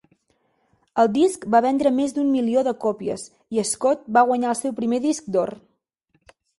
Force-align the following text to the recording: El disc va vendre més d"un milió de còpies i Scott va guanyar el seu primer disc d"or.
El 1.03 1.11
disc 1.17 1.45
va 1.57 1.61
vendre 1.65 1.91
més 1.99 2.17
d"un 2.17 2.33
milió 2.39 2.65
de 2.71 2.75
còpies 2.87 3.29
i 3.61 3.69
Scott 3.75 4.13
va 4.19 4.27
guanyar 4.33 4.53
el 4.57 4.61
seu 4.65 4.79
primer 4.85 5.05
disc 5.09 5.33
d"or. 5.41 5.59